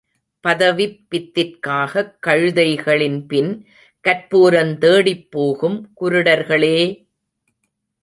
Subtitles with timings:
[0.43, 3.51] பதவிப் பித்திற்காகக் கழுதைகளின்பின்
[4.05, 6.77] கற்பூரந் தேடிப்போகும் குருடர்களே!